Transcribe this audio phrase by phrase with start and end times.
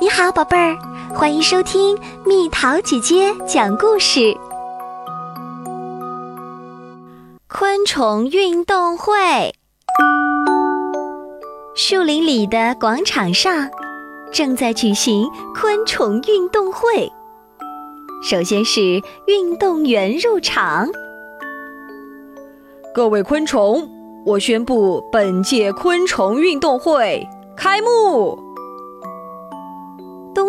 [0.00, 0.78] 你好，宝贝儿，
[1.14, 1.94] 欢迎收听
[2.24, 4.34] 蜜桃姐姐讲故事。
[7.46, 9.54] 昆虫运动会，
[11.74, 13.68] 树林里的广场上
[14.32, 17.12] 正在举行昆虫运动会。
[18.22, 18.80] 首先是
[19.26, 20.88] 运动员入场。
[22.94, 23.86] 各位昆虫，
[24.24, 28.49] 我宣布本届昆虫运动会开幕。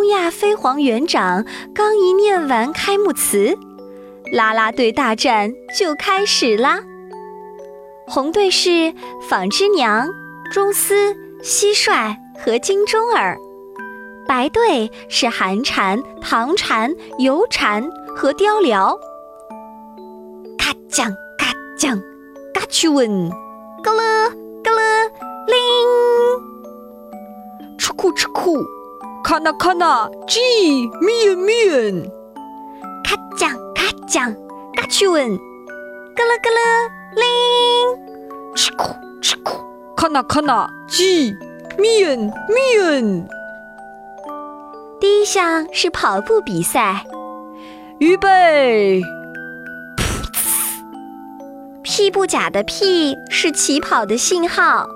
[0.02, 3.55] 东亚飞黄园长刚一念完开幕词，
[4.34, 6.80] 啦啦队大战就开始啦。
[8.08, 8.96] 红队是
[9.30, 10.10] 纺织娘、
[10.52, 13.38] 钟丝、蟋蟀和金钟儿，
[14.27, 18.98] 白队是寒蝉、唐蝉、油蝉和雕鹩。
[20.58, 22.02] 咔酱咔酱，
[22.52, 23.30] 嘎去问，
[23.84, 24.32] 咯了
[24.63, 24.82] 咯了，
[25.46, 25.55] 铃，
[27.77, 28.27] 吃苦吃
[29.31, 29.35] 苦。
[29.38, 30.40] 看呐看呐，鸡
[30.99, 32.12] 面面，
[33.01, 34.35] 咔酱咔酱，
[34.76, 36.60] 嘎去问，咯了咯了，
[37.15, 37.26] 铃，
[38.55, 39.63] 吃苦吃苦，
[39.96, 41.34] 看呐看呐，鸡
[41.77, 43.26] 面面。
[44.99, 47.05] 第一项是跑步比赛，
[47.99, 49.02] 预备，
[49.96, 50.84] 噗呲，
[51.84, 54.90] 屁不假的屁是起跑的信号，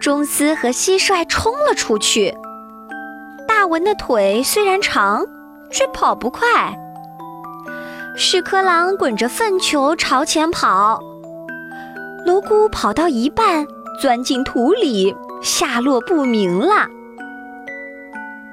[0.00, 2.34] 钟斯和蟋蟀冲了出去。
[3.62, 5.24] 大文的腿虽然长，
[5.70, 6.76] 却跑不快。
[8.16, 10.98] 屎壳郎滚着粪球朝前跑，
[12.26, 13.64] 蝼蛄跑到一半
[14.00, 16.88] 钻进土里，下落不明了。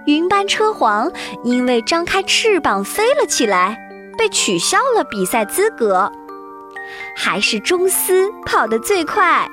[0.06, 1.12] 云斑车黄
[1.44, 3.80] 因为张开翅膀飞了起来，
[4.16, 6.12] 被取消了比赛资格。
[7.16, 9.50] 还是钟思跑得最快。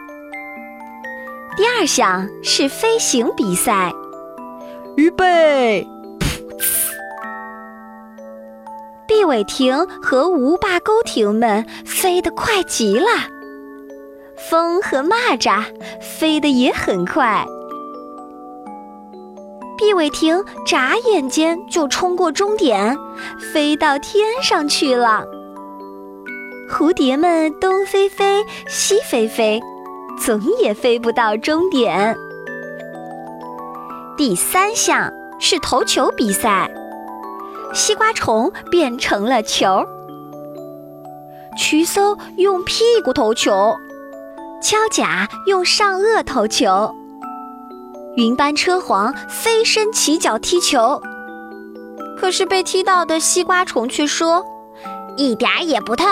[1.56, 3.90] 第二项是飞行比赛。
[4.96, 5.86] 预备！
[6.20, 6.94] 噗呲！
[9.06, 13.06] 毕伟霆和无霸钩艇们飞得快极了，
[14.50, 15.64] 风和蚂蚱
[16.00, 17.44] 飞得也很快。
[19.76, 22.96] 毕伟霆眨眼间就冲过终点，
[23.52, 25.26] 飞到天上去了。
[26.70, 29.60] 蝴蝶们东飞飞，西飞飞，
[30.18, 32.16] 总也飞不到终点。
[34.16, 36.70] 第三项是投球比赛，
[37.74, 39.84] 西瓜虫变成了球，
[41.58, 43.76] 渠搜用屁股投球，
[44.62, 46.94] 敲甲用上颚投球，
[48.16, 50.98] 云斑车黄飞身起脚踢球，
[52.18, 54.42] 可是被踢到的西瓜虫却说
[55.18, 56.06] 一点儿也不痛。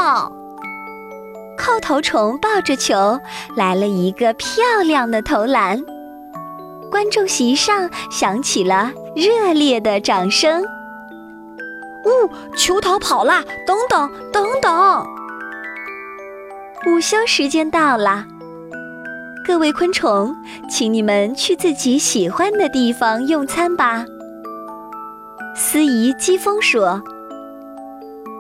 [1.57, 3.19] 扣头虫抱着球
[3.57, 5.83] 来了一个漂亮的投篮。
[6.95, 10.63] 观众席上响起了热烈的掌声。
[12.05, 13.43] 呜，球逃跑啦！
[13.67, 15.05] 等等，等等！
[16.87, 18.25] 午休时间到了，
[19.45, 20.37] 各位昆虫，
[20.71, 24.05] 请你们去自己喜欢的地方用餐吧。
[25.57, 27.03] 司仪机风说：“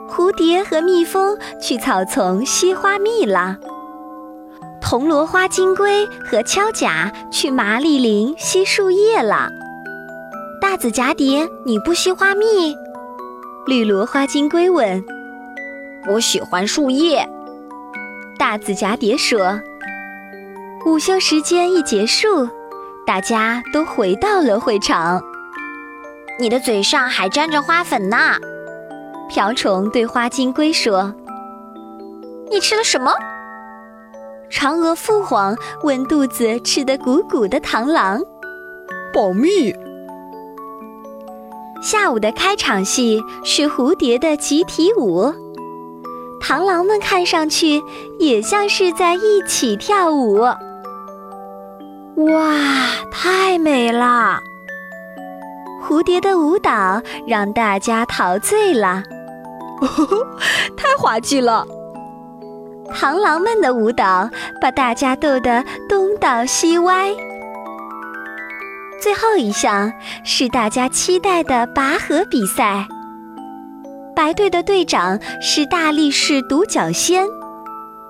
[0.08, 3.58] 蝴蝶和蜜蜂去草丛吸花蜜啦。”
[4.84, 9.48] 铜锣花金龟和锹甲去麻栗林吸树叶了。
[10.60, 12.76] 大紫蛱蝶，你不吸花蜜？
[13.64, 15.02] 绿萝花金龟问。
[16.06, 17.26] 我喜欢树叶。
[18.38, 19.58] 大紫蛱蝶说。
[20.84, 22.46] 午休时间一结束，
[23.06, 25.18] 大家都回到了会场。
[26.38, 28.36] 你的嘴上还沾着花粉呢。
[29.30, 31.14] 瓢虫对花金龟说。
[32.50, 33.10] 你吃了什么？
[34.50, 38.20] 嫦娥父皇问肚子吃得鼓鼓的螳螂
[39.12, 39.74] ：“保密。”
[41.82, 45.32] 下午的开场戏是蝴蝶的集体舞，
[46.40, 47.82] 螳螂们看上去
[48.18, 50.38] 也像是在一起跳舞。
[52.16, 52.54] 哇，
[53.10, 54.38] 太美了！
[55.82, 59.02] 蝴蝶的舞蹈让大家陶醉了，
[60.74, 61.66] 太滑稽了。
[62.92, 64.28] 螳螂们的舞蹈
[64.60, 67.12] 把大家逗得东倒西歪。
[69.00, 69.92] 最后一项
[70.24, 72.86] 是大家期待的拔河比赛。
[74.16, 77.26] 白队的队长是大力士独角仙，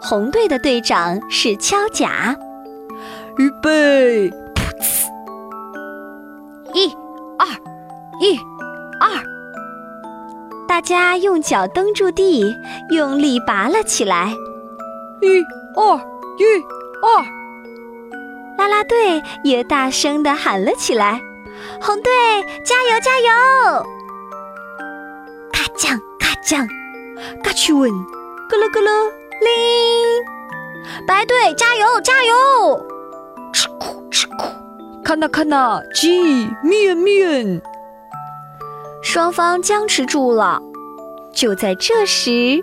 [0.01, 2.37] 红队的队长是锹甲。
[3.39, 5.09] 预备，噗呲！
[6.75, 6.95] 一、
[7.39, 7.47] 二，
[8.21, 8.39] 一、
[9.01, 9.09] 二，
[10.69, 12.55] 大家用脚蹬住地，
[12.91, 14.33] 用力拔了起来。
[15.25, 15.43] 一
[15.75, 15.97] 二
[16.37, 16.45] 一
[17.03, 17.25] 二，
[18.59, 21.19] 啦啦队也大声地喊了起来
[21.81, 22.13] ：“红队
[22.63, 23.87] 加油加油！
[25.51, 26.69] 咔酱咔酱，
[27.43, 30.25] 嘎去问，咯咯咯咯，铃！
[31.07, 32.87] 白队加油加油！
[33.53, 34.45] 吃苦吃苦，
[35.03, 37.63] 看呐看呐，鸡面面。
[39.03, 40.61] 双方僵持住了。
[41.33, 42.63] 就在这时！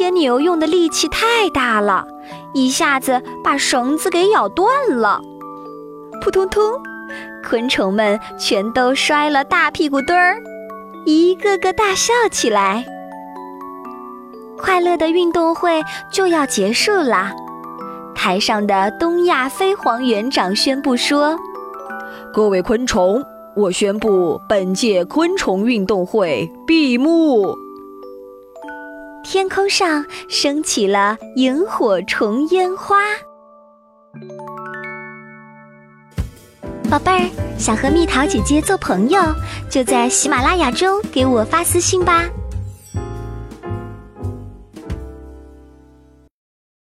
[0.00, 2.06] 天牛用的力气太大了，
[2.54, 5.20] 一下子把绳子给咬断了。
[6.22, 6.72] 扑通通，
[7.44, 10.42] 昆虫们全都摔了大屁股墩儿，
[11.04, 12.86] 一个个大笑起来。
[14.56, 17.34] 快乐的运动会就要结束啦！
[18.14, 21.38] 台上的东亚飞蝗园长宣布说
[22.32, 23.22] ：“各位昆虫。”
[23.54, 27.54] 我宣布，本届昆虫运动会闭幕。
[29.22, 32.96] 天空上升起了萤火虫烟花。
[36.90, 39.20] 宝贝儿，想和蜜桃姐姐做朋友，
[39.70, 42.28] 就在喜马拉雅中给我发私信吧。